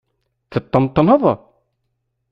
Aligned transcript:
Teṭṭenṭneḍ? 0.51 1.23